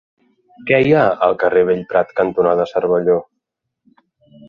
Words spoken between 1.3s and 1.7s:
carrer